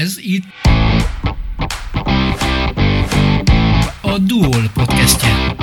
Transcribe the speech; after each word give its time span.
Ez 0.00 0.18
itt 0.18 0.44
a 4.02 4.18
Duol 4.18 4.70
podcastje. 4.74 5.56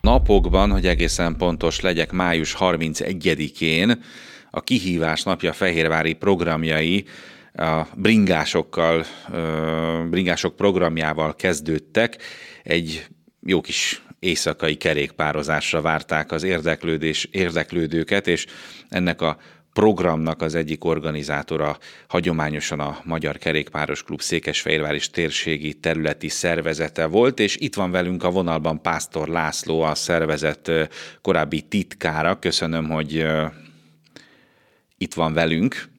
Napokban, 0.00 0.70
hogy 0.70 0.86
egészen 0.86 1.36
pontos 1.36 1.80
legyek, 1.80 2.12
május 2.12 2.56
31-én 2.58 4.02
a 4.50 4.60
kihívás 4.60 5.22
napja 5.22 5.52
fehérvári 5.52 6.12
programjai 6.12 7.04
a 7.54 7.82
bringásokkal, 7.94 9.04
bringások 10.10 10.56
programjával 10.56 11.34
kezdődtek. 11.34 12.22
Egy 12.62 13.06
jó 13.40 13.60
kis 13.60 14.02
éjszakai 14.22 14.76
kerékpározásra 14.76 15.80
várták 15.80 16.32
az 16.32 16.42
érdeklődés, 16.42 17.28
érdeklődőket, 17.30 18.26
és 18.26 18.46
ennek 18.88 19.20
a 19.20 19.36
programnak 19.72 20.42
az 20.42 20.54
egyik 20.54 20.84
organizátora 20.84 21.78
hagyományosan 22.08 22.80
a 22.80 22.98
Magyar 23.04 23.38
Kerékpáros 23.38 24.02
Klub 24.02 24.20
Székesfehérvár 24.20 24.94
és 24.94 25.10
térségi 25.10 25.74
területi 25.74 26.28
szervezete 26.28 27.06
volt, 27.06 27.40
és 27.40 27.56
itt 27.56 27.74
van 27.74 27.90
velünk 27.90 28.24
a 28.24 28.30
vonalban 28.30 28.82
Pásztor 28.82 29.28
László, 29.28 29.80
a 29.80 29.94
szervezet 29.94 30.70
korábbi 31.22 31.60
titkára. 31.60 32.38
Köszönöm, 32.38 32.88
hogy 32.88 33.26
itt 34.98 35.14
van 35.14 35.32
velünk. 35.32 35.91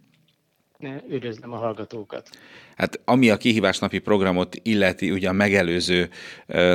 Üdvözlöm 1.09 1.53
a 1.53 1.57
hallgatókat. 1.57 2.29
Hát 2.75 2.99
ami 3.05 3.29
a 3.29 3.37
kihívás 3.37 3.79
napi 3.79 3.99
programot 3.99 4.55
illeti, 4.61 5.11
ugye 5.11 5.29
a 5.29 5.33
megelőző 5.33 6.09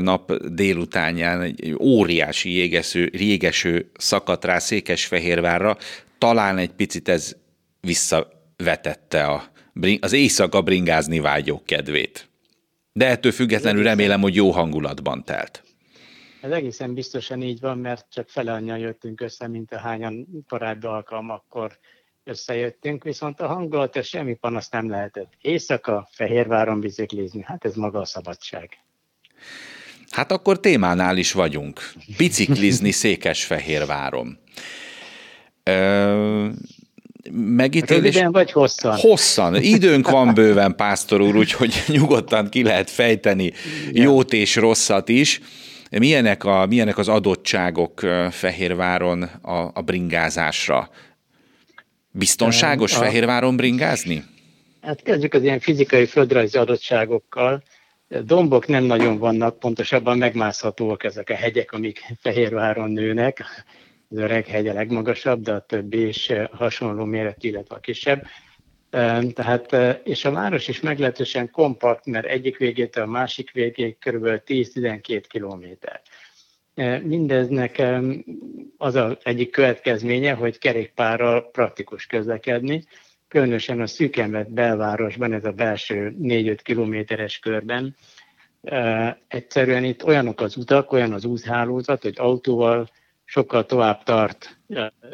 nap 0.01 0.33
délutánján 0.33 1.41
egy 1.41 1.77
óriási 1.81 2.51
jégeső, 2.51 3.11
jégeső 3.12 3.91
szakadt 3.95 4.45
rá 4.45 4.59
Székesfehérvárra, 4.59 5.77
talán 6.19 6.59
egy 6.59 6.73
picit 6.73 7.09
ez 7.09 7.37
visszavetette 7.81 9.25
a, 9.25 9.43
az 10.01 10.12
éjszaka 10.12 10.62
bringázni 10.62 11.20
vágyók 11.20 11.64
kedvét. 11.64 12.29
De 12.92 13.06
ettől 13.06 13.33
függetlenül 13.33 13.83
remélem, 13.83 14.20
hogy 14.20 14.34
jó 14.34 14.51
hangulatban 14.51 15.25
telt. 15.25 15.62
Ez 16.41 16.51
egészen 16.51 16.95
biztosan 16.95 17.42
így 17.42 17.61
van, 17.61 17.79
mert 17.79 18.06
csak 18.11 18.29
fele 18.29 18.53
annyian 18.53 18.79
jöttünk 18.79 19.20
össze, 19.20 19.48
mint 19.48 19.73
a 19.73 19.79
hányan 19.79 20.27
korábbi 20.48 20.86
alkalmakkor 20.86 21.79
összejöttünk, 22.29 23.05
viszont 23.05 23.41
a 23.41 23.47
hangulat, 23.47 24.05
semmi 24.05 24.34
panasz 24.34 24.71
nem 24.71 24.91
lehetett. 24.91 25.33
Éjszaka 25.41 26.09
Fehérváron 26.12 26.81
biciklizni, 26.81 27.43
hát 27.47 27.65
ez 27.65 27.75
maga 27.75 27.98
a 27.98 28.05
szabadság. 28.05 28.79
Hát 30.11 30.33
akkor 30.33 30.61
témánál 30.61 31.17
is 31.17 31.33
vagyunk. 31.33 31.93
Biciklizni 32.17 32.91
Székesfehérváron. 33.03 34.39
Ö, 35.62 36.48
megítélés... 37.33 38.03
Röviden 38.03 38.33
vagy 38.33 38.53
hosszan? 38.53 38.97
Hosszan. 38.97 39.55
Időnk 39.55 40.11
van 40.17 40.35
bőven, 40.35 40.77
pásztor 40.77 41.20
úr, 41.20 41.37
úgyhogy 41.37 41.83
nyugodtan 41.89 42.48
ki 42.48 42.63
lehet 42.63 42.91
fejteni 42.91 43.53
jót 43.92 44.33
és 44.33 44.57
rosszat 44.57 45.09
is. 45.09 45.41
Milyenek, 45.91 46.45
a, 46.45 46.67
milyenek 46.67 46.98
az 46.98 47.09
adottságok 47.09 48.01
Fehérváron 48.31 49.23
a, 49.23 49.70
a 49.75 49.83
bringázásra? 49.85 50.91
Biztonságos 52.11 52.95
a, 52.95 52.98
Fehérváron 52.98 53.56
bringázni? 53.56 54.25
Hát 54.81 55.03
kezdjük 55.03 55.34
az 55.34 55.42
ilyen 55.42 55.61
fizikai 55.61 56.06
földrajzi 56.06 56.59
adottságokkal. 56.59 57.62
Dombok 58.09 58.67
nem 58.67 58.84
nagyon 58.84 59.19
vannak, 59.19 59.59
pontosabban 59.59 60.19
megmászhatóak 60.19 61.05
ezek 61.05 61.31
a 61.31 61.34
hegyek, 61.34 61.73
amik 61.73 62.05
Fehérváron 62.20 62.91
nőnek. 62.91 63.45
Az 64.11 64.19
öreg 64.19 64.47
hegy 64.47 64.69
a 64.69 64.73
legmagasabb, 64.73 65.42
de 65.42 65.53
a 65.53 65.61
többi 65.61 66.06
is 66.06 66.33
hasonló 66.53 67.05
méretű, 67.05 67.48
illetve 67.48 67.75
a 67.75 67.81
kisebb. 67.81 68.27
Tehát, 69.34 69.77
és 70.05 70.25
a 70.25 70.31
város 70.31 70.69
is 70.69 70.81
meglehetősen 70.81 71.51
kompakt, 71.51 72.06
mert 72.06 72.27
egyik 72.27 72.56
végétől 72.56 73.05
a 73.05 73.06
másik 73.06 73.51
végéig 73.51 73.98
kb. 73.98 74.27
10-12 74.46 75.23
kilométer. 75.29 76.01
Mindeznek 77.02 77.83
az 78.77 78.94
az 78.94 79.16
egyik 79.22 79.50
következménye, 79.50 80.33
hogy 80.33 80.58
kerékpárral 80.58 81.50
praktikus 81.50 82.06
közlekedni, 82.06 82.84
különösen 83.28 83.80
a 83.80 83.86
szűkenvet 83.86 84.52
belvárosban, 84.52 85.33
ez 85.33 85.44
a 85.44 85.52
belső 85.52 86.16
4-5 86.22 86.58
kilométeres 86.62 87.39
körben. 87.39 87.96
Egyszerűen 89.28 89.84
itt 89.84 90.05
olyanok 90.05 90.40
az 90.40 90.56
utak, 90.56 90.92
olyan 90.92 91.12
az 91.12 91.24
úthálózat, 91.24 92.02
hogy 92.02 92.14
autóval 92.16 92.89
sokkal 93.24 93.66
tovább 93.66 94.02
tart 94.02 94.58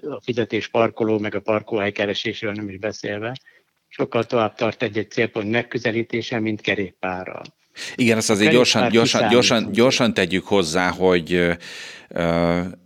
a 0.00 0.20
fizetés 0.22 0.68
parkoló, 0.68 1.18
meg 1.18 1.34
a 1.34 1.40
parkolóhely 1.40 1.92
keresésről 1.92 2.52
nem 2.52 2.68
is 2.68 2.78
beszélve, 2.78 3.36
sokkal 3.88 4.24
tovább 4.24 4.54
tart 4.54 4.82
egy-egy 4.82 5.10
célpont 5.10 5.50
megközelítése, 5.50 6.38
mint 6.38 6.60
kerékpárral. 6.60 7.42
Igen, 7.94 8.16
azt 8.16 8.30
azért 8.30 8.52
gyorsan, 8.52 8.90
gyorsan, 8.90 9.28
gyorsan, 9.28 9.72
gyorsan 9.72 10.14
tegyük 10.14 10.46
hozzá, 10.46 10.90
hogy 10.90 11.56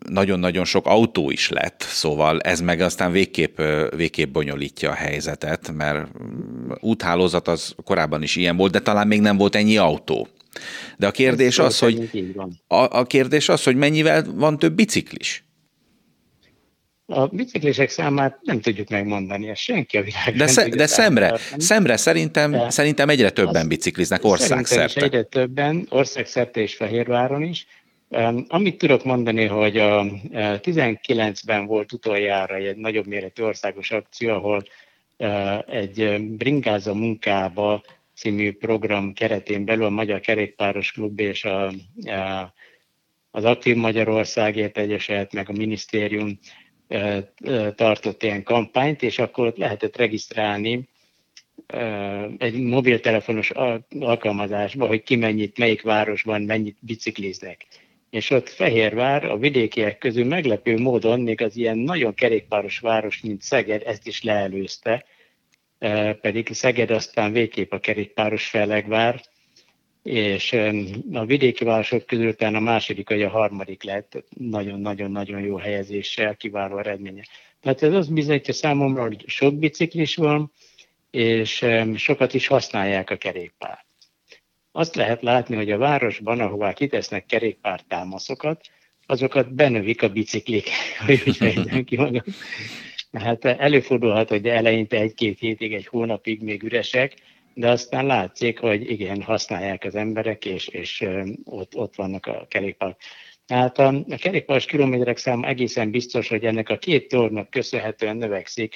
nagyon-nagyon 0.09 0.65
sok 0.65 0.87
autó 0.87 1.31
is 1.31 1.49
lett, 1.49 1.83
szóval 1.89 2.41
ez 2.41 2.61
meg 2.61 2.81
aztán 2.81 3.13
végképp, 3.13 3.61
végképp 3.97 4.33
bonyolítja 4.33 4.91
a 4.91 4.95
helyzetet, 4.95 5.73
mert 5.77 6.09
úthálózat 6.81 7.49
az 7.49 7.75
korábban 7.85 8.23
is 8.23 8.37
ilyen 8.37 8.57
volt, 8.57 8.73
de 8.73 8.81
talán 8.81 9.07
még 9.07 9.21
nem 9.21 9.37
volt 9.37 9.55
ennyi 9.55 9.77
autó. 9.77 10.29
De 10.97 11.07
a 11.07 11.11
kérdés 11.11 11.59
az, 11.59 11.79
hogy 11.79 12.11
a, 12.67 12.99
a 12.99 13.05
kérdés 13.05 13.49
az, 13.49 13.65
hogy 13.65 13.77
mennyivel 13.77 14.25
van 14.35 14.59
több 14.59 14.75
biciklis? 14.75 15.48
A 17.11 17.27
biciklisek 17.27 17.91
számát 17.91 18.39
nem 18.43 18.61
tudjuk 18.61 18.89
megmondani, 18.89 19.49
ezt 19.49 19.61
senki 19.61 19.97
a 19.97 20.03
világ 20.03 20.37
De, 20.37 20.47
sze, 20.47 20.69
de 20.69 20.87
szemre, 20.87 21.39
szemre 21.57 21.97
szerintem, 21.97 22.51
de 22.51 22.71
szerintem 22.71 23.09
egyre 23.09 23.31
többen 23.31 23.69
bicikliznek 23.69 24.25
országszerte. 24.25 25.03
egyre 25.03 25.23
többen, 25.23 25.87
országszerte 25.89 26.61
és 26.61 26.75
Fehérváron 26.75 27.43
is. 27.43 27.67
Amit 28.49 28.79
tudok 28.79 29.05
mondani, 29.05 29.45
hogy 29.45 29.77
a 29.77 30.05
19-ben 30.33 31.67
volt 31.67 31.93
utoljára 31.93 32.55
egy 32.55 32.77
nagyobb 32.77 33.07
méretű 33.07 33.43
országos 33.43 33.91
akció, 33.91 34.31
ahol 34.31 34.63
e, 35.17 35.65
egy 35.69 36.21
Bringáza 36.21 36.95
munkába 36.95 37.83
című 38.15 38.53
program 38.53 39.13
keretén 39.13 39.65
belül 39.65 39.85
a 39.85 39.91
Magyar 39.91 40.21
Kerékpáros 40.21 40.93
Klub 40.93 41.21
és 41.21 41.45
a, 41.45 41.73
az 43.31 43.45
Aktív 43.45 43.77
Magyarországért 43.77 44.79
Egyesület, 44.79 45.33
meg 45.33 45.49
a 45.49 45.53
minisztérium 45.53 46.39
tartott 47.75 48.23
ilyen 48.23 48.43
kampányt, 48.43 49.03
és 49.03 49.19
akkor 49.19 49.47
ott 49.47 49.57
lehetett 49.57 49.97
regisztrálni 49.97 50.89
egy 52.39 52.61
mobiltelefonos 52.61 53.51
alkalmazásba, 54.01 54.87
hogy 54.87 55.03
ki 55.03 55.17
mennyit, 55.17 55.59
melyik 55.59 55.83
városban 55.83 56.43
mennyit 56.43 56.77
bicikliznek. 56.81 57.67
És 58.11 58.31
ott 58.31 58.49
Fehérvár 58.49 59.25
a 59.25 59.37
vidékiek 59.37 59.99
közül 59.99 60.25
meglepő 60.25 60.79
módon 60.79 61.21
még 61.21 61.43
az 61.43 61.57
ilyen 61.57 61.79
nagyon 61.79 62.15
kerékpáros 62.15 62.79
város, 62.79 63.21
mint 63.21 63.43
Szeged, 63.43 63.83
ezt 63.87 64.07
is 64.07 64.23
leelőzte, 64.23 65.05
pedig 66.21 66.49
Szeged 66.53 66.91
aztán 66.91 67.33
végképp 67.33 67.73
a 67.73 67.79
kerékpáros 67.79 68.47
fellegvár, 68.47 69.21
és 70.09 70.53
a 71.13 71.25
vidéki 71.25 71.65
városok 71.65 72.07
közül 72.07 72.35
talán 72.35 72.55
a 72.55 72.61
második 72.61 73.09
vagy 73.09 73.23
a 73.23 73.29
harmadik 73.29 73.83
lett 73.83 74.25
nagyon-nagyon-nagyon 74.37 75.41
jó 75.41 75.57
helyezéssel, 75.57 76.37
kiváló 76.37 76.79
eredménye. 76.79 77.23
Tehát 77.61 77.83
ez 77.83 77.93
az 77.93 78.09
bizonyítja 78.09 78.55
számomra, 78.55 79.03
hogy 79.03 79.25
sok 79.27 79.55
biciklis 79.55 80.17
van, 80.17 80.53
és 81.11 81.65
sokat 81.97 82.35
is 82.35 82.47
használják 82.47 83.11
a 83.11 83.17
kerékpárt. 83.17 83.87
Azt 84.73 84.95
lehet 84.95 85.23
látni, 85.23 85.57
hogy 85.57 85.71
a 85.71 85.79
városban, 85.79 86.41
ahová 86.41 86.73
kitesznek 86.73 87.27
kerékpártámaszokat, 87.27 88.61
azokat 89.07 89.55
benövik 89.55 90.03
a 90.03 90.09
biciklik, 90.09 90.69
hogy 91.07 91.23
úgy 91.27 91.37
fejtem 91.37 91.85
ki 91.85 91.97
magam. 91.97 92.23
Hát 93.13 93.45
előfordulhat, 93.45 94.29
hogy 94.29 94.47
eleinte 94.47 94.97
egy-két 94.97 95.39
hétig, 95.39 95.75
egy 95.75 95.87
hónapig 95.87 96.43
még 96.43 96.63
üresek, 96.63 97.15
de 97.59 97.71
aztán 97.71 98.07
látszik, 98.07 98.59
hogy 98.59 98.91
igen, 98.91 99.23
használják 99.23 99.85
az 99.85 99.95
emberek, 99.95 100.45
és, 100.45 100.69
és 100.69 101.09
ott, 101.45 101.77
ott 101.77 101.95
vannak 101.95 102.27
a 102.27 102.47
kerékpár. 102.49 102.97
Tehát 103.47 103.79
a, 103.79 103.87
a 104.09 104.17
kerékpáros 104.17 104.65
kilométerek 104.65 105.17
száma 105.17 105.47
egészen 105.47 105.91
biztos, 105.91 106.29
hogy 106.29 106.45
ennek 106.45 106.69
a 106.69 106.79
két 106.79 107.09
dolognak 107.09 107.51
köszönhetően 107.51 108.17
növekszik, 108.17 108.75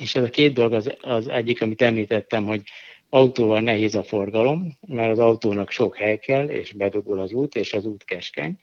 és 0.00 0.14
ez 0.14 0.22
a 0.22 0.30
két 0.30 0.52
dolog 0.52 0.72
az, 0.72 0.96
az 1.00 1.28
egyik, 1.28 1.62
amit 1.62 1.82
említettem, 1.82 2.44
hogy 2.44 2.62
autóval 3.08 3.60
nehéz 3.60 3.94
a 3.94 4.02
forgalom, 4.02 4.78
mert 4.86 5.10
az 5.10 5.18
autónak 5.18 5.70
sok 5.70 5.96
hely 5.96 6.18
kell, 6.18 6.48
és 6.48 6.72
bedugul 6.72 7.20
az 7.20 7.32
út, 7.32 7.54
és 7.54 7.72
az 7.72 7.84
út 7.84 8.04
keskeny, 8.04 8.60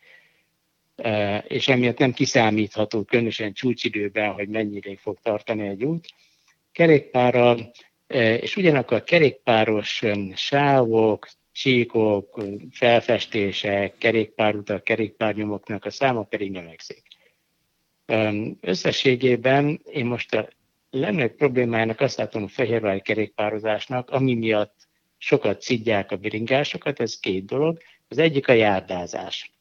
és 1.47 1.67
emiatt 1.67 1.97
nem 1.97 2.13
kiszámítható, 2.13 3.03
különösen 3.03 3.53
csúcsidőben, 3.53 4.31
hogy 4.31 4.47
mennyire 4.47 4.95
fog 4.97 5.17
tartani 5.21 5.67
egy 5.67 5.83
út. 5.83 6.07
Kerékpárral 6.71 7.71
és 8.07 8.55
ugyanakkor 8.55 8.97
a 8.97 9.03
kerékpáros 9.03 10.03
sávok, 10.35 11.27
csíkok, 11.51 12.43
felfestések, 12.71 13.97
kerékpárutak, 13.97 14.83
kerékpárnyomoknak 14.83 15.85
a 15.85 15.89
száma 15.89 16.23
pedig 16.23 16.51
növekszik. 16.51 17.03
Összességében 18.61 19.81
én 19.91 20.05
most 20.05 20.33
a 20.33 20.47
legnagyobb 20.89 21.35
problémájának 21.35 21.99
azt 21.99 22.17
látom 22.17 22.43
a 22.43 22.47
fehérvári 22.47 23.01
kerékpározásnak, 23.01 24.09
ami 24.09 24.35
miatt 24.35 24.87
sokat 25.17 25.61
szidják 25.61 26.11
a 26.11 26.17
bringásokat, 26.17 26.99
ez 26.99 27.19
két 27.19 27.45
dolog. 27.45 27.77
Az 28.07 28.17
egyik 28.17 28.47
a 28.47 28.53
járdázás. 28.53 29.51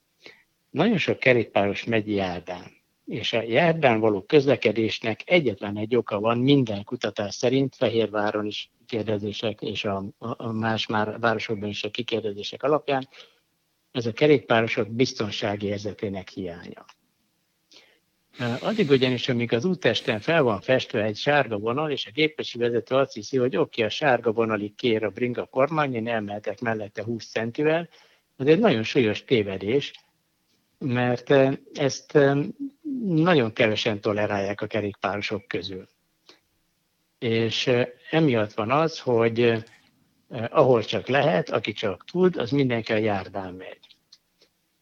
Nagyon 0.71 0.99
sok 0.99 1.19
kerékpáros 1.19 1.85
megy 1.85 2.11
járdán, 2.11 2.76
és 3.07 3.33
a 3.33 3.43
járdán 3.43 4.01
való 4.01 4.23
közlekedésnek 4.23 5.23
egyetlen 5.25 5.77
egy 5.77 5.97
oka 5.97 6.21
van 6.21 6.39
minden 6.39 6.85
kutatás 6.85 7.35
szerint, 7.35 7.75
Fehérváron 7.77 8.47
is 8.47 8.71
kérdezések, 8.87 9.63
és 9.63 9.85
a, 9.85 10.05
a 10.19 10.53
más 10.53 10.87
már 10.87 11.19
városokban 11.21 11.69
is 11.69 11.85
a 11.85 11.91
kikérdezések 11.91 12.63
alapján, 12.63 13.09
ez 13.91 14.07
a 14.07 14.13
kerékpárosok 14.13 14.91
biztonsági 14.91 15.67
érzetének 15.67 16.29
hiánya. 16.29 16.85
Addig 18.61 18.91
ugyanis, 18.91 19.29
amíg 19.29 19.53
az 19.53 19.65
útesten 19.65 20.21
fel 20.21 20.43
van 20.43 20.61
festve 20.61 21.03
egy 21.03 21.17
sárga 21.17 21.59
vonal, 21.59 21.91
és 21.91 22.07
a 22.07 22.11
gépesi 22.11 22.59
vezető 22.59 22.95
azt 22.95 23.15
hiszi, 23.15 23.37
hogy 23.37 23.57
oké, 23.57 23.83
a 23.83 23.89
sárga 23.89 24.33
vonalig 24.33 24.75
kér 24.75 25.05
a 25.05 25.11
bringa 25.11 25.45
kormány, 25.45 25.95
én 25.95 26.09
elmehetek 26.09 26.61
mellette 26.61 27.05
20 27.05 27.31
centivel, 27.31 27.89
az 28.37 28.47
egy 28.47 28.59
nagyon 28.59 28.83
súlyos 28.83 29.25
tévedés, 29.25 29.93
mert 30.79 31.35
ezt 31.75 32.19
nagyon 33.05 33.53
kevesen 33.53 34.01
tolerálják 34.01 34.61
a 34.61 34.67
kerékpárosok 34.67 35.49
közül. 35.49 35.89
És 37.19 37.71
emiatt 38.11 38.53
van 38.53 38.71
az, 38.71 39.01
hogy 39.01 39.65
ahol 40.51 40.85
csak 40.85 41.09
lehet, 41.09 41.51
aki 41.51 41.73
csak 41.73 42.05
tud, 42.05 42.37
az 42.37 42.51
mindenki 42.51 42.93
a 42.93 42.97
járdán 42.97 43.55
megy. 43.55 43.79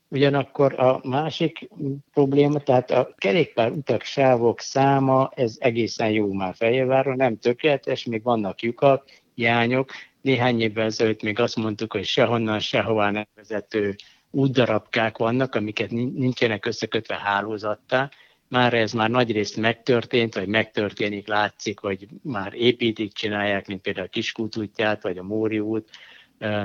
Ugyanakkor 0.08 0.80
a 0.80 1.00
másik 1.02 1.68
probléma, 2.12 2.58
tehát 2.58 2.90
a 2.90 3.14
kerékpár 3.18 3.70
utak 3.70 4.02
sávok 4.02 4.60
száma, 4.60 5.30
ez 5.34 5.56
egészen 5.58 6.10
jó 6.10 6.32
már 6.32 6.54
Fehérváron, 6.54 7.16
nem 7.16 7.38
tökéletes, 7.38 8.04
még 8.04 8.22
vannak 8.22 8.62
lyukak, 8.62 9.10
hiányok. 9.34 9.90
Néhány 10.20 10.60
évvel 10.60 10.84
ezelőtt 10.84 11.22
még 11.22 11.38
azt 11.38 11.56
mondtuk, 11.56 11.92
hogy 11.92 12.04
sehonnan, 12.04 12.58
sehová 12.58 13.10
nem 13.10 13.26
vezető 13.34 13.96
útdarabkák 14.34 15.18
vannak, 15.18 15.54
amiket 15.54 15.90
nincsenek 15.90 16.66
összekötve 16.66 17.16
hálózattá. 17.16 18.10
Már 18.48 18.74
ez 18.74 18.92
már 18.92 19.10
nagyrészt 19.10 19.56
megtörtént, 19.56 20.34
vagy 20.34 20.46
megtörténik, 20.46 21.28
látszik, 21.28 21.78
hogy 21.78 22.06
már 22.22 22.54
építik, 22.54 23.12
csinálják, 23.12 23.66
mint 23.66 23.80
például 23.80 24.06
a 24.06 24.10
Kiskút 24.10 24.56
útját, 24.56 25.02
vagy 25.02 25.18
a 25.18 25.22
Móri 25.22 25.58
út, 25.58 25.90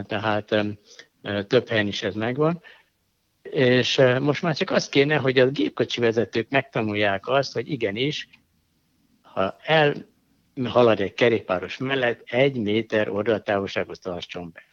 tehát 0.03 0.55
több 1.47 1.67
helyen 1.67 1.87
is 1.87 2.03
ez 2.03 2.15
megvan. 2.15 2.61
És 3.41 4.01
most 4.19 4.41
már 4.41 4.55
csak 4.55 4.71
az 4.71 4.89
kéne, 4.89 5.15
hogy 5.15 5.39
a 5.39 5.49
gépkocsi 5.49 5.99
vezetők 5.99 6.49
megtanulják 6.49 7.27
azt, 7.27 7.53
hogy 7.53 7.71
igenis, 7.71 8.27
ha 9.21 9.55
elhalad 9.63 10.99
egy 10.99 11.13
kerékpáros 11.13 11.77
mellett, 11.77 12.21
egy 12.25 12.57
méter 12.57 13.09
oldaltávolságot 13.09 14.01
tartson 14.01 14.51
be. 14.53 14.68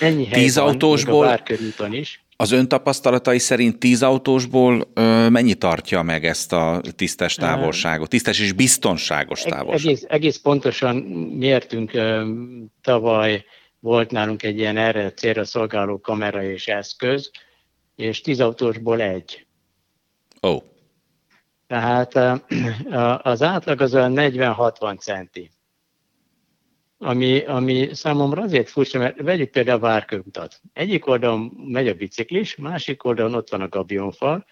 Ennyi 0.00 0.28
tíz 0.28 0.56
van, 0.56 0.66
autósból, 0.66 1.42
is. 1.90 2.24
Az 2.36 2.50
ön 2.50 2.68
tapasztalatai 2.68 3.38
szerint 3.38 3.78
tíz 3.78 4.02
autósból 4.02 4.90
ö, 4.94 5.28
mennyi 5.28 5.54
tartja 5.54 6.02
meg 6.02 6.24
ezt 6.24 6.52
a 6.52 6.80
tisztes 6.96 7.34
távolságot, 7.34 8.08
tisztes 8.08 8.40
és 8.40 8.52
biztonságos 8.52 9.42
távolságot? 9.42 9.84
Egész, 9.84 10.04
egész 10.08 10.36
pontosan 10.36 10.96
mértünk 11.36 11.94
ö, 11.94 12.32
tavaly 12.82 13.44
volt 13.80 14.10
nálunk 14.10 14.42
egy 14.42 14.58
ilyen 14.58 14.76
erre 14.76 15.12
célra 15.12 15.44
szolgáló 15.44 16.00
kamera 16.00 16.42
és 16.42 16.68
eszköz, 16.68 17.30
és 17.96 18.20
tíz 18.20 18.40
autósból 18.40 19.00
egy. 19.00 19.46
Ó. 20.42 20.48
Oh. 20.48 20.62
Tehát 21.66 22.42
az 23.22 23.42
átlag 23.42 23.80
az 23.80 23.94
olyan 23.94 24.12
40-60 24.16 24.98
centi. 24.98 25.50
Ami, 27.04 27.44
ami 27.44 27.94
számomra 27.94 28.42
azért 28.42 28.68
furcsa, 28.68 28.98
mert 28.98 29.22
vegyük 29.22 29.50
például 29.50 29.76
a 29.76 29.80
Várkörutat. 29.80 30.60
Egyik 30.72 31.06
oldalon 31.06 31.52
megy 31.66 31.88
a 31.88 31.94
biciklis, 31.94 32.56
másik 32.56 33.04
oldalon 33.04 33.34
ott 33.34 33.50
van 33.50 33.60
a 33.60 33.68
gabionfal, 33.68 34.44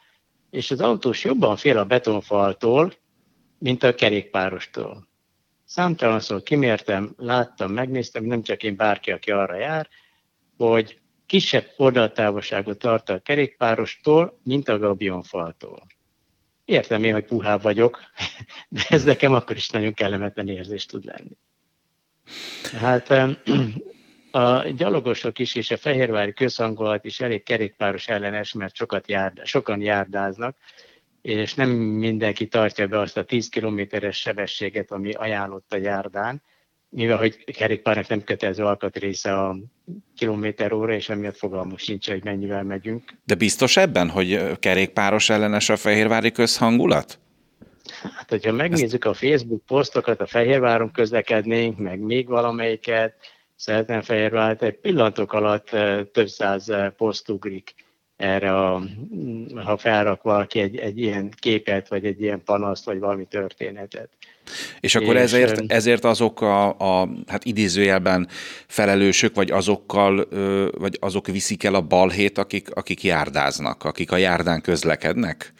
és 0.50 0.70
az 0.70 0.81
autós 0.81 1.25
jobban 1.25 1.56
fél 1.56 1.79
a 1.79 1.85
betonfaltól, 1.85 2.93
mint 3.58 3.82
a 3.82 3.94
kerékpárostól. 3.94 5.08
Számtalanszor 5.64 6.43
kimértem, 6.43 7.14
láttam, 7.17 7.73
megnéztem, 7.73 8.25
nem 8.25 8.43
csak 8.43 8.62
én, 8.62 8.76
bárki, 8.76 9.11
aki 9.11 9.31
arra 9.31 9.56
jár, 9.56 9.88
hogy 10.56 10.99
kisebb 11.26 11.73
oldaltávolságot 11.76 12.79
tart 12.79 13.08
a 13.08 13.19
kerékpárostól, 13.19 14.41
mint 14.44 14.69
a 14.69 14.79
gabionfaltól. 14.79 15.87
Értem 16.64 17.05
én, 17.05 17.12
hogy 17.12 17.25
puhább 17.25 17.62
vagyok, 17.62 18.00
de 18.69 18.82
ez 18.88 19.05
nekem 19.05 19.35
akkor 19.35 19.56
is 19.56 19.69
nagyon 19.69 19.94
kellemetlen 19.94 20.49
érzés 20.49 20.87
tud 20.87 21.05
lenni. 21.05 21.37
Hát 22.72 23.11
a 24.31 24.69
gyalogosok 24.69 25.38
is 25.38 25.55
és 25.55 25.70
a 25.70 25.76
fehérvári 25.76 26.32
közhangolat 26.32 27.05
is 27.05 27.20
elég 27.20 27.43
kerékpáros 27.43 28.08
ellenes, 28.08 28.52
mert 28.52 28.75
sokat 28.75 29.08
járd, 29.08 29.40
sokan 29.44 29.81
járdáznak, 29.81 30.56
és 31.22 31.55
nem 31.55 31.70
mindenki 31.70 32.46
tartja 32.46 32.87
be 32.87 32.99
azt 32.99 33.17
a 33.17 33.25
10 33.25 33.49
kilométeres 33.49 34.17
sebességet, 34.17 34.90
ami 34.90 35.12
ajánlott 35.12 35.72
a 35.72 35.76
járdán, 35.76 36.43
mivel 36.88 37.17
hogy 37.17 37.44
kerékpárnak 37.44 38.08
nem 38.08 38.22
kötelező 38.22 38.64
alkatrésze 38.64 39.38
a 39.38 39.56
kilométer 40.16 40.73
óra, 40.73 40.93
és 40.93 41.08
emiatt 41.08 41.37
fogalmunk 41.37 41.78
sincs, 41.78 42.08
hogy 42.08 42.25
mennyivel 42.25 42.62
megyünk. 42.62 43.02
De 43.25 43.34
biztos 43.34 43.76
ebben, 43.76 44.08
hogy 44.08 44.58
kerékpáros 44.58 45.31
ellenes 45.31 45.69
a 45.69 45.76
fehérvári 45.76 46.32
közhangulat? 46.32 47.19
Hát, 48.30 48.42
hogyha 48.42 48.56
megnézzük 48.56 49.04
a 49.04 49.14
Facebook 49.14 49.64
posztokat, 49.66 50.20
a 50.20 50.26
Fehérváron 50.26 50.90
közlekednénk, 50.92 51.78
meg 51.78 52.00
még 52.00 52.28
valamelyiket, 52.28 53.14
szeretném 53.56 54.00
Fehérvárt, 54.00 54.62
egy 54.62 54.78
pillantok 54.78 55.32
alatt 55.32 55.70
több 56.12 56.28
száz 56.28 56.72
poszt 56.96 57.28
ugrik 57.28 57.74
erre, 58.16 58.56
a, 58.56 58.82
ha 59.54 59.76
felrak 59.76 60.22
valaki 60.22 60.60
egy, 60.60 60.76
egy 60.76 60.98
ilyen 60.98 61.32
képet, 61.38 61.88
vagy 61.88 62.04
egy 62.04 62.20
ilyen 62.20 62.42
panaszt, 62.44 62.84
vagy 62.84 62.98
valami 62.98 63.24
történetet. 63.24 64.08
És 64.80 64.94
akkor 64.94 65.14
és, 65.14 65.20
ezért, 65.20 65.72
ezért 65.72 66.04
azok 66.04 66.40
a, 66.40 66.68
a, 66.68 67.08
hát 67.26 67.44
idézőjelben 67.44 68.28
felelősök, 68.66 69.34
vagy 69.34 69.50
azokkal, 69.50 70.28
vagy 70.78 70.96
azok 71.00 71.26
viszik 71.26 71.64
el 71.64 71.74
a 71.74 71.80
balhét, 71.80 72.38
akik, 72.38 72.70
akik 72.74 73.02
járdáznak, 73.02 73.84
akik 73.84 74.12
a 74.12 74.16
járdán 74.16 74.60
közlekednek? 74.60 75.52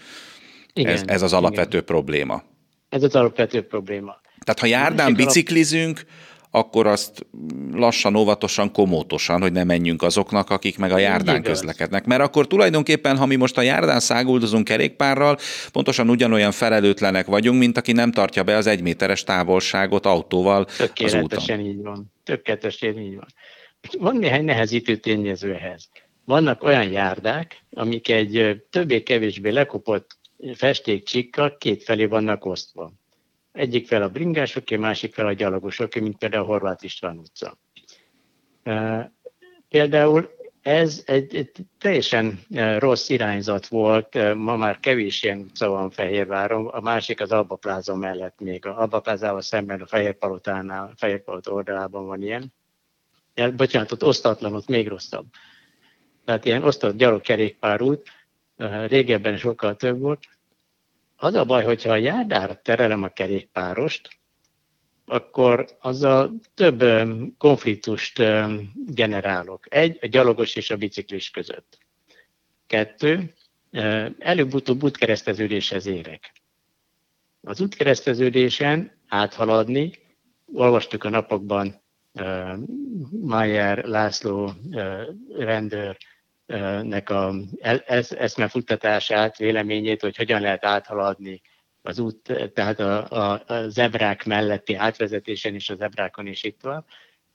Igen, 0.72 0.93
ez, 0.93 1.02
ez 1.06 1.22
az 1.22 1.32
alapvető 1.32 1.76
igen. 1.76 1.84
probléma. 1.84 2.43
Ez 2.91 3.03
az 3.03 3.15
alapvető 3.15 3.67
probléma. 3.67 4.21
Tehát 4.45 4.61
ha 4.61 4.67
járdán 4.67 5.15
biciklizünk, 5.15 6.05
akkor 6.51 6.87
azt 6.87 7.27
lassan, 7.73 8.17
óvatosan, 8.17 8.73
komótosan, 8.73 9.41
hogy 9.41 9.53
ne 9.53 9.65
menjünk 9.65 10.03
azoknak, 10.03 10.51
akik 10.51 10.79
meg 10.79 10.93
a 10.93 10.99
járdán 10.99 11.43
közlekednek. 11.43 12.05
Mert 12.05 12.23
akkor 12.23 12.47
tulajdonképpen, 12.47 13.17
ha 13.17 13.27
mi 13.27 13.37
most 13.37 13.59
a 13.59 13.63
járdán 13.63 14.01
száguldozunk 14.01 14.65
kerékpárral, 14.65 15.39
pontosan 15.73 16.11
ugyanolyan 16.11 16.53
felelőtlenek 16.53 17.27
vagyunk, 17.27 17.59
mint 17.59 17.77
aki 17.77 17.93
nem 17.93 18.13
tartja 18.13 18.43
be 18.43 18.56
az 18.56 18.67
egyméteres 18.67 19.25
távolságot 19.25 20.06
autóval 20.06 20.67
az 21.05 21.15
úton. 21.15 21.61
így 21.61 21.82
van. 21.82 22.13
Tökéletesen 22.25 22.99
így 22.99 23.15
van. 23.15 23.27
Van 23.99 24.17
néhány 24.17 24.44
nehezítő 24.44 24.97
tényező 24.97 25.55
ehhez. 25.55 25.89
Vannak 26.25 26.63
olyan 26.63 26.91
járdák, 26.91 27.63
amik 27.70 28.09
egy 28.09 28.63
többé-kevésbé 28.70 29.51
lekopott 29.51 30.19
festékcsikkal 30.55 31.56
kétfelé 31.56 32.05
vannak 32.05 32.44
osztva. 32.44 32.93
Egyik 33.53 33.87
fel 33.87 34.03
a 34.03 34.09
bringásoké, 34.09 34.77
másik 34.77 35.15
fel 35.15 35.27
a 35.27 35.32
gyalogosoké, 35.32 36.01
mint 36.01 36.19
például 36.19 36.43
a 36.43 36.47
Horváth 36.47 36.85
István 36.85 37.19
utca. 37.19 37.59
Például 39.69 40.39
ez 40.63 41.03
egy, 41.06 41.35
egy 41.35 41.51
teljesen 41.79 42.41
rossz 42.79 43.09
irányzat 43.09 43.67
volt, 43.67 44.35
ma 44.35 44.56
már 44.56 44.81
kevés 44.81 45.23
ilyen 45.23 45.39
utca 45.39 45.69
van 45.69 45.91
Fehérváron, 45.91 46.67
a 46.67 46.81
másik 46.81 47.20
az 47.20 47.32
Alba 47.32 47.55
Pláza 47.55 47.97
mellett 47.97 48.41
még, 48.41 48.67
a 48.67 48.79
Alba 48.79 49.01
Plázával 49.01 49.43
szemben 49.43 49.81
a 49.81 49.87
Fehérpalotánál, 49.87 50.93
Fehérpalota 50.97 51.53
oldalában 51.53 52.06
van 52.06 52.23
ilyen. 52.23 52.53
Ja, 53.35 53.53
bocsánat, 53.53 53.93
ott 53.93 54.05
osztatlan, 54.05 54.55
ott 54.55 54.69
még 54.69 54.89
rosszabb. 54.89 55.27
Tehát 56.25 56.44
ilyen 56.44 56.65
osztott 56.65 56.97
gyalogkerékpárút, 56.97 58.09
régebben 58.86 59.36
sokkal 59.36 59.76
több 59.76 59.98
volt, 59.98 60.24
az 61.17 61.34
a 61.34 61.44
baj, 61.44 61.64
hogyha 61.64 61.90
a 61.90 61.96
járdára 61.96 62.60
terelem 62.62 63.02
a 63.02 63.08
kerékpárost, 63.08 64.08
akkor 65.06 65.76
azzal 65.81 66.40
több 66.55 66.84
konfliktust 67.38 68.22
generálok. 68.86 69.74
Egy, 69.74 69.98
a 70.00 70.06
gyalogos 70.06 70.56
és 70.56 70.70
a 70.70 70.76
biciklis 70.76 71.31
között. 71.31 71.79
Kettő, 72.67 73.34
előbb-utóbb 74.19 74.82
útkereszteződéshez 74.82 75.86
érek. 75.86 76.32
Az 77.43 77.60
útkereszteződésen 77.60 78.93
áthaladni, 79.08 79.93
olvastuk 80.52 81.05
a 81.05 81.08
napokban 81.08 81.82
Mayer 83.10 83.84
László 83.84 84.52
rendőr 85.36 85.96
nek 86.83 87.11
a 87.11 87.35
eszmefuttatását, 88.11 89.37
véleményét, 89.37 90.01
hogy 90.01 90.17
hogyan 90.17 90.41
lehet 90.41 90.65
áthaladni 90.65 91.41
az 91.83 91.99
út, 91.99 92.51
tehát 92.55 92.81
a, 92.81 93.11
a, 93.11 93.43
a 93.47 93.69
zebrák 93.69 94.25
melletti 94.25 94.75
átvezetésen 94.75 95.55
és 95.55 95.71
a 95.71 95.75
zebrákon 95.75 96.27
is 96.27 96.43
itt 96.43 96.61
van, 96.63 96.85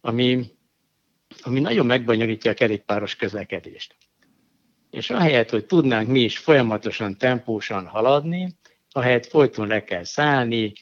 ami, 0.02 0.46
ami 1.42 1.60
nagyon 1.60 1.86
megbonyolítja 1.86 2.52
a 2.52 2.54
kerékpáros 2.54 3.16
közlekedést. 3.16 3.96
És 4.92 5.10
ahelyett, 5.10 5.50
hogy 5.50 5.66
tudnánk 5.66 6.08
mi 6.08 6.20
is 6.20 6.38
folyamatosan, 6.38 7.18
tempósan 7.18 7.88
haladni, 7.88 8.56
ahelyett 8.90 9.26
folyton 9.26 9.68
le 9.68 9.84
kell 9.84 10.04
szállni, 10.04 10.74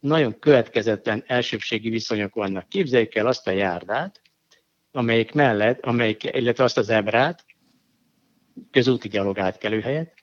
nagyon 0.00 0.38
következetlen 0.38 1.24
elsőbségi 1.26 1.88
viszonyok 1.88 2.34
vannak. 2.34 2.68
Képzeljük 2.68 3.14
el 3.14 3.26
azt 3.26 3.46
a 3.46 3.50
járdát, 3.50 4.20
amelyik 4.94 5.32
mellett, 5.32 5.84
amelyik, 5.84 6.24
illetve 6.24 6.64
azt 6.64 6.78
az 6.78 6.88
ebrát, 6.88 7.44
közúti 8.70 9.08
gyalog 9.08 9.38
átkelő 9.38 9.80
helyet, 9.80 10.14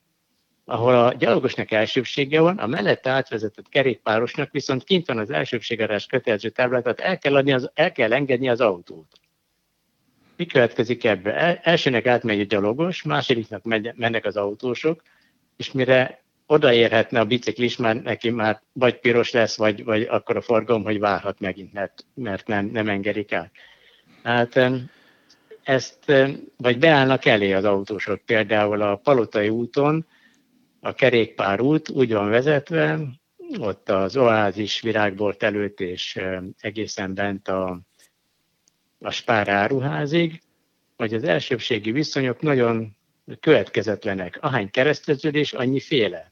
ahol 0.65 0.95
a 0.95 1.13
gyalogosnak 1.13 1.71
elsőbsége 1.71 2.39
van, 2.39 2.57
a 2.57 2.67
mellette 2.67 3.09
átvezetett 3.09 3.69
kerékpárosnak 3.69 4.51
viszont 4.51 4.83
kint 4.83 5.07
van 5.07 5.17
az 5.17 5.29
elsőbségadás 5.29 6.05
kötelező 6.05 6.49
táblát, 6.49 6.83
tehát 6.83 6.99
el 6.99 7.17
kell, 7.17 7.35
adni 7.35 7.51
az, 7.51 7.71
el 7.73 7.91
kell 7.91 8.13
engedni 8.13 8.49
az 8.49 8.61
autót. 8.61 9.19
Mi 10.35 10.45
következik 10.45 11.03
ebbe? 11.03 11.35
El, 11.35 11.59
elsőnek 11.63 12.05
átmegy 12.05 12.39
a 12.39 12.43
gyalogos, 12.43 13.03
másodiknak 13.03 13.63
mennek 13.95 14.25
az 14.25 14.37
autósok, 14.37 15.01
és 15.57 15.71
mire 15.71 16.23
odaérhetne 16.45 17.19
a 17.19 17.25
biciklis, 17.25 17.77
már 17.77 17.95
neki 17.95 18.29
már 18.29 18.61
vagy 18.73 18.99
piros 18.99 19.31
lesz, 19.31 19.57
vagy, 19.57 19.83
vagy 19.83 20.01
akkor 20.01 20.37
a 20.37 20.41
forgalom, 20.41 20.83
hogy 20.83 20.99
várhat 20.99 21.39
megint, 21.39 21.73
mert, 21.73 22.05
mert 22.13 22.47
nem, 22.47 22.65
nem 22.65 22.89
engedik 22.89 23.33
át. 23.33 23.51
Hát 24.23 24.59
ezt, 25.63 26.13
vagy 26.57 26.77
beállnak 26.77 27.25
elé 27.25 27.53
az 27.53 27.63
autósok. 27.63 28.21
Például 28.25 28.81
a 28.81 28.95
Palotai 28.95 29.49
úton 29.49 30.07
a 30.79 30.93
kerékpárút 30.93 31.89
úgy 31.89 32.13
van 32.13 32.29
vezetve, 32.29 32.99
ott 33.59 33.89
az 33.89 34.17
oázis 34.17 34.81
virágbolt 34.81 35.43
előtt 35.43 35.79
és 35.79 36.19
egészen 36.59 37.13
bent 37.13 37.47
a, 37.47 37.81
a 38.99 39.11
Spár 39.11 39.47
áruházig, 39.47 40.41
hogy 40.97 41.13
az 41.13 41.23
elsőbségi 41.23 41.91
viszonyok 41.91 42.41
nagyon 42.41 42.97
következetlenek. 43.39 44.37
Ahány 44.41 44.69
kereszteződés, 44.69 45.53
annyi 45.53 45.79
féle. 45.79 46.31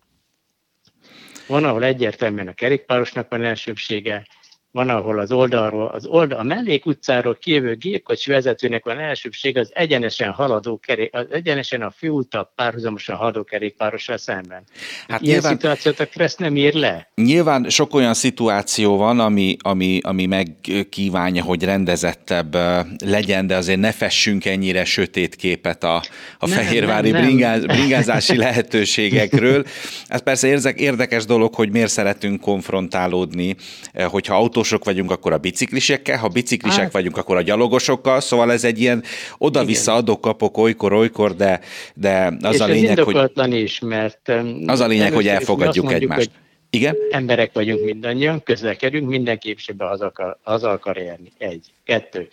Van, 1.48 1.64
ahol 1.64 1.84
egyértelműen 1.84 2.48
a 2.48 2.54
kerékpárosnak 2.54 3.30
van 3.30 3.44
elsőbsége, 3.44 4.28
van, 4.72 4.90
ahol 4.90 5.20
az 5.20 5.32
oldalról, 5.32 5.88
az 5.88 6.06
oldal, 6.06 6.40
a 6.40 6.44
mellék 6.44 6.86
utcáról 6.86 7.36
kijövő 7.36 7.76
gépkocsi 7.76 8.32
vezetőnek 8.32 8.86
van 8.86 9.00
elsőbség 9.00 9.58
az 9.58 9.72
egyenesen 9.74 10.32
haladó 10.32 10.78
kerék, 10.78 11.16
az 11.16 11.26
egyenesen 11.32 11.82
a 11.82 11.92
főúttal 11.98 12.52
párhuzamosan 12.56 13.16
haladó 13.16 13.44
kerékpárossal 13.44 14.18
szemben. 14.18 14.64
Hát 15.08 15.22
Ilyen 15.22 15.34
nyilván, 15.34 15.54
szituációt 15.54 16.00
a 16.00 16.06
Kressz 16.06 16.36
nem 16.36 16.56
ír 16.56 16.74
le. 16.74 17.08
Nyilván 17.16 17.70
sok 17.70 17.94
olyan 17.94 18.14
szituáció 18.14 18.98
van, 18.98 19.20
ami, 19.20 19.58
ami, 19.62 20.00
ami 20.04 20.26
megkívánja, 20.26 21.44
hogy 21.44 21.64
rendezettebb 21.64 22.58
legyen, 23.06 23.48
de 23.48 23.56
azért 23.56 23.80
ne 23.80 23.92
fessünk 23.92 24.46
ennyire 24.46 24.86
sötét 24.86 25.36
képet 25.36 25.84
a, 25.84 25.96
a 26.40 26.48
nem, 26.48 26.58
fehérvári 26.58 27.10
nem, 27.10 27.22
nem. 27.22 27.30
Bringáz, 27.30 27.66
bringázási 27.66 28.38
lehetőségekről. 28.38 29.66
Ez 30.08 30.24
persze 30.24 30.74
érdekes 30.76 31.26
dolog, 31.26 31.56
hogy 31.56 31.72
miért 31.72 31.92
szeretünk 31.92 32.42
konfrontálódni, 32.42 33.56
hogyha 33.94 34.36
autó 34.36 34.59
autósok 34.60 34.86
vagyunk, 34.86 35.12
akkor 35.12 35.34
a 35.34 35.38
biciklisekkel, 35.38 36.18
ha 36.18 36.28
biciklisek 36.28 36.84
hát. 36.84 36.92
vagyunk, 36.92 37.18
akkor 37.18 37.36
a 37.38 37.42
gyalogosokkal, 37.42 38.20
szóval 38.20 38.52
ez 38.52 38.64
egy 38.64 38.80
ilyen 38.80 39.04
oda-vissza 39.38 39.94
adok-kapok 39.94 40.58
olykor-olykor, 40.58 41.36
de, 41.36 41.60
de 41.94 42.38
az 42.42 42.54
És 42.54 42.60
a 42.60 42.66
lényeg, 42.66 43.00
hogy... 43.00 43.54
is, 43.54 43.80
mert... 43.80 44.32
Az 44.66 44.80
a 44.80 44.88
lényeg, 44.88 45.14
hogy 45.14 45.28
elfogadjuk 45.28 45.94
egymást. 45.94 46.18
Hogy 46.18 46.30
igen? 46.70 46.96
Emberek 47.12 47.54
vagyunk 47.54 47.86
mindannyian, 47.86 48.44
közlekedünk, 48.44 49.10
mindenki 49.10 49.56
be 49.78 49.90
az 49.90 50.02
akar, 50.02 50.38
az 50.44 50.64
akar 50.64 50.98
érni. 50.98 51.32
Egy. 51.38 51.66
Kettő. 51.84 52.28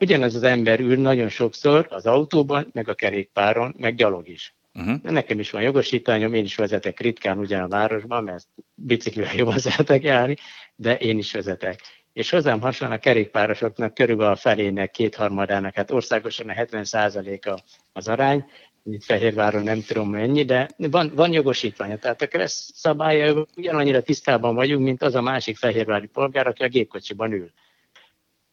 Ugyanaz 0.00 0.34
az 0.34 0.42
ember 0.42 0.80
ül 0.80 0.96
nagyon 0.96 1.28
sokszor 1.28 1.86
az 1.90 2.06
autóban, 2.06 2.70
meg 2.72 2.88
a 2.88 2.94
kerékpáron, 2.94 3.74
meg 3.78 3.94
gyalog 3.94 4.28
is. 4.28 4.54
Uh-huh. 4.74 5.02
Nekem 5.02 5.38
is 5.38 5.50
van 5.50 5.62
jogosítványom, 5.62 6.34
én 6.34 6.44
is 6.44 6.54
vezetek 6.54 7.00
ritkán 7.00 7.38
ugyan 7.38 7.60
a 7.60 7.68
városban, 7.68 8.24
mert 8.24 8.46
biciklivel 8.74 9.34
jobban 9.34 9.58
szeretek 9.68 10.02
járni, 10.02 10.36
de 10.80 10.96
én 10.96 11.18
is 11.18 11.32
vezetek. 11.32 11.80
És 12.12 12.30
hozzám 12.30 12.60
hasonlóan 12.60 12.98
a 12.98 13.02
kerékpárosoknak 13.02 13.94
körülbelül 13.94 14.32
a 14.32 14.36
felének, 14.36 14.90
kétharmadának, 14.90 15.74
hát 15.74 15.90
országosan 15.90 16.48
a 16.48 16.52
70%-a 16.52 17.60
az 17.92 18.08
arány, 18.08 18.44
itt 18.84 19.04
Fehérváron 19.04 19.62
nem 19.62 19.82
tudom 19.82 20.10
mennyi, 20.10 20.44
de 20.44 20.68
van, 20.76 21.12
van 21.14 21.32
jogosítványa. 21.32 21.98
Tehát 21.98 22.22
a 22.22 22.26
kereszt 22.26 22.74
szabálya 22.74 23.46
ugyanannyira 23.56 24.02
tisztában 24.02 24.54
vagyunk, 24.54 24.84
mint 24.84 25.02
az 25.02 25.14
a 25.14 25.20
másik 25.20 25.56
fehérvári 25.56 26.06
polgár, 26.06 26.46
aki 26.46 26.62
a 26.62 26.68
gépkocsiban 26.68 27.32
ül. 27.32 27.50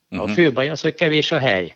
A 0.10 0.16
uh-huh. 0.16 0.32
fő 0.32 0.52
baj 0.52 0.70
az, 0.70 0.82
hogy 0.82 0.94
kevés 0.94 1.32
a 1.32 1.40
hely 1.40 1.74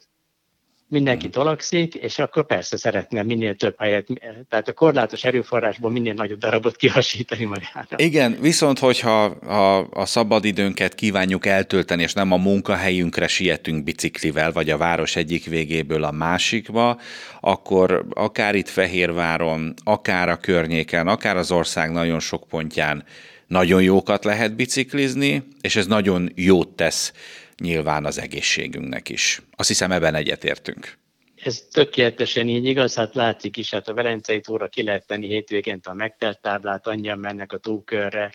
mindenki 0.90 1.24
hmm. 1.24 1.32
tolakszik, 1.32 1.94
és 1.94 2.20
akkor 2.20 2.46
persze 2.46 2.78
szeretne 2.78 3.24
minél 3.24 3.56
több 3.56 3.76
helyet, 3.78 4.08
tehát 4.50 4.68
a 4.68 4.74
korlátos 4.74 5.24
erőforrásból 5.24 5.92
minél 5.92 6.14
nagyobb 6.14 6.40
darabot 6.40 6.76
kihasítani 6.76 7.46
magára. 7.46 7.88
Igen, 7.96 8.38
viszont 8.42 8.80
hogyha 8.80 9.24
a, 9.24 9.88
a 9.92 10.06
szabadidőnket 10.06 10.96
kívánjuk 10.96 11.46
eltölteni, 11.46 12.02
és 12.02 12.14
nem 12.14 12.32
a 12.32 12.38
munkahelyünkre 12.38 13.28
sietünk 13.28 13.84
biciklivel, 13.84 14.52
vagy 14.52 14.70
a 14.70 14.78
város 14.78 15.16
egyik 15.16 15.46
végéből 15.46 16.04
a 16.04 16.12
másikba, 16.12 17.00
akkor 17.40 18.06
akár 18.14 18.56
itt 18.56 18.70
Fehérváron, 18.70 19.74
akár 19.84 20.30
a 20.30 20.38
környéken, 20.38 21.08
akár 21.08 21.38
az 21.38 21.52
ország 21.52 21.92
nagyon 21.92 22.20
sok 22.20 22.48
pontján 22.48 23.04
nagyon 23.48 23.82
jókat 23.82 24.24
lehet 24.24 24.56
biciklizni, 24.56 25.44
és 25.62 25.76
ez 25.76 25.88
nagyon 25.88 26.32
jót 26.36 26.70
tesz 26.70 27.14
nyilván 27.60 28.06
az 28.06 28.20
egészségünknek 28.20 29.10
is. 29.10 29.42
Azt 29.56 29.68
hiszem 29.68 29.92
ebben 29.92 30.16
egyetértünk. 30.16 30.98
Ez 31.44 31.62
tökéletesen 31.72 32.48
így 32.48 32.66
igaz, 32.66 32.96
hát 32.96 33.16
látszik 33.16 33.58
is, 33.58 33.72
hát 33.72 33.88
a 33.88 33.94
Velencei 33.94 34.42
tóra 34.42 34.68
ki 34.68 34.84
lehet 34.84 35.08
tenni 35.08 35.28
hétvégén 35.28 35.80
a 35.84 35.94
megtelt 35.94 36.42
táblát, 36.42 36.88
annyian 36.88 37.20
mennek 37.20 37.54
a 37.54 37.58
tókörre, 37.58 38.32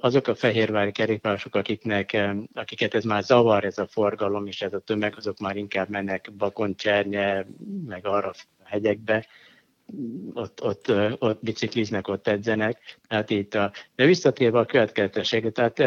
azok 0.00 0.28
a 0.28 0.34
fehérvári 0.34 0.92
kerékpárosok, 0.92 1.54
akiknek, 1.54 2.16
akiket 2.54 2.94
ez 2.94 3.04
már 3.04 3.22
zavar, 3.22 3.64
ez 3.64 3.78
a 3.78 3.86
forgalom 3.86 4.46
és 4.46 4.62
ez 4.62 4.72
a 4.72 4.78
tömeg, 4.78 5.14
azok 5.16 5.38
már 5.38 5.56
inkább 5.56 5.88
mennek 5.88 6.30
Bakon, 6.36 6.76
Csernye, 6.76 7.46
meg 7.86 8.06
arra 8.06 8.28
a 8.28 8.34
hegyekbe, 8.64 9.26
ott, 10.34 10.62
ott, 10.62 10.92
ott 11.18 11.42
bicikliznek, 11.42 12.08
ott 12.08 12.28
edzenek. 12.28 12.98
Hát 13.08 13.30
itt 13.30 13.54
a, 13.54 13.72
de 13.94 14.04
visszatérve 14.04 14.58
a 14.58 14.64
következetességre, 14.64 15.50
tehát 15.50 15.78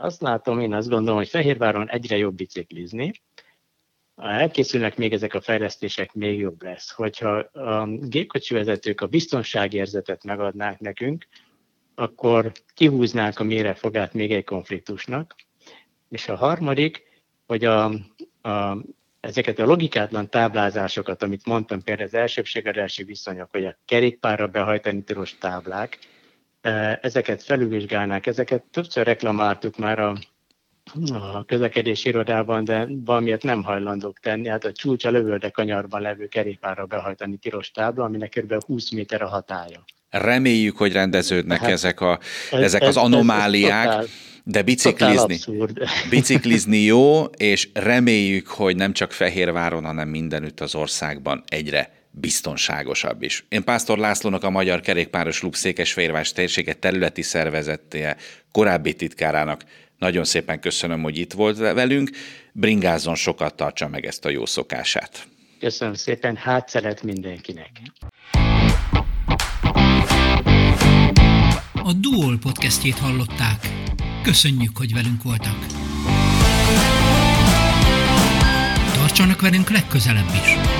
azt 0.00 0.20
látom, 0.20 0.60
én 0.60 0.72
azt 0.72 0.88
gondolom, 0.88 1.16
hogy 1.16 1.28
Fehérváron 1.28 1.90
egyre 1.90 2.16
jobb 2.16 2.34
biciklizni, 2.34 3.12
ha 4.14 4.30
elkészülnek 4.30 4.96
még 4.96 5.12
ezek 5.12 5.34
a 5.34 5.40
fejlesztések, 5.40 6.12
még 6.12 6.38
jobb 6.38 6.62
lesz. 6.62 6.90
Hogyha 6.90 7.36
a 7.38 7.86
gépkocsi 7.86 8.54
vezetők 8.54 9.00
a 9.00 9.06
biztonságérzetet 9.06 10.24
megadnák 10.24 10.78
nekünk, 10.78 11.26
akkor 11.94 12.52
kihúznák 12.74 13.40
a 13.40 13.44
mérefogát 13.44 14.14
még 14.14 14.32
egy 14.32 14.44
konfliktusnak. 14.44 15.34
És 16.08 16.28
a 16.28 16.36
harmadik, 16.36 17.02
hogy 17.46 17.64
a, 17.64 17.84
a, 18.42 18.76
ezeket 19.20 19.58
a 19.58 19.66
logikátlan 19.66 20.28
táblázásokat, 20.28 21.22
amit 21.22 21.46
mondtam, 21.46 21.82
például 21.82 22.06
az 22.06 22.14
elsőbségadási 22.14 23.04
viszonyok, 23.04 23.48
hogy 23.50 23.64
a 23.64 23.78
kerékpárra 23.84 24.46
behajtani 24.46 25.02
tilos 25.02 25.38
táblák, 25.38 25.98
ezeket 27.00 27.42
felülvizsgálnák, 27.42 28.26
ezeket 28.26 28.62
többször 28.62 29.04
reklamáltuk 29.06 29.78
már 29.78 29.98
a, 29.98 30.16
a 31.10 31.44
közlekedési 31.44 32.08
irodában, 32.08 32.64
de 32.64 32.88
valamiért 33.04 33.42
nem 33.42 33.62
hajlandók 33.62 34.18
tenni. 34.18 34.48
Hát 34.48 34.64
a 34.64 34.72
csúcs 34.72 35.04
a 35.04 35.10
lövölde 35.10 35.50
kanyarban 35.50 36.00
levő 36.00 36.26
kerékpárra 36.26 36.86
behajtani 36.86 37.36
tilos 37.36 37.70
tábla, 37.70 38.04
aminek 38.04 38.30
kb. 38.30 38.64
20 38.64 38.90
méter 38.90 39.22
a 39.22 39.28
hatája. 39.28 39.84
Reméljük, 40.10 40.76
hogy 40.76 40.92
rendeződnek 40.92 41.60
hát, 41.60 41.70
ezek, 41.70 42.00
a, 42.00 42.18
ez, 42.50 42.60
ezek 42.60 42.82
ez, 42.82 42.88
az 42.88 42.96
anomáliák. 42.96 43.86
Ez, 43.86 43.92
ez 43.92 43.98
totál, 43.98 44.28
de 44.44 44.62
biciklizni, 44.62 45.38
biciklizni 46.10 46.78
jó, 46.78 47.24
és 47.24 47.68
reméljük, 47.72 48.46
hogy 48.46 48.76
nem 48.76 48.92
csak 48.92 49.12
Fehérváron, 49.12 49.84
hanem 49.84 50.08
mindenütt 50.08 50.60
az 50.60 50.74
országban 50.74 51.44
egyre 51.48 51.99
biztonságosabb 52.10 53.22
is. 53.22 53.44
Én 53.48 53.64
Pásztor 53.64 53.98
Lászlónak 53.98 54.44
a 54.44 54.50
Magyar 54.50 54.80
Kerékpáros 54.80 55.38
Klub 55.38 55.54
Székesfehérvás 55.54 56.32
térsége 56.32 56.72
területi 56.72 57.22
szervezettéje, 57.22 58.16
korábbi 58.52 58.94
titkárának 58.94 59.64
nagyon 60.00 60.24
szépen 60.24 60.60
köszönöm, 60.60 61.02
hogy 61.02 61.18
itt 61.18 61.32
volt 61.32 61.58
velünk. 61.58 62.10
Bringázzon 62.52 63.14
sokat 63.14 63.54
tartsa 63.54 63.88
meg 63.88 64.06
ezt 64.06 64.24
a 64.24 64.28
jó 64.28 64.46
szokását. 64.46 65.28
Köszönöm 65.58 65.94
szépen, 65.94 66.36
hát 66.36 66.68
szeret 66.68 67.02
mindenkinek. 67.02 67.70
A 71.74 71.92
Duol 71.92 72.38
podcastjét 72.38 72.98
hallották. 72.98 73.68
Köszönjük, 74.22 74.76
hogy 74.76 74.92
velünk 74.92 75.22
voltak. 75.22 75.66
Tartsanak 78.94 79.40
velünk 79.40 79.70
legközelebb 79.70 80.28
is! 80.34 80.79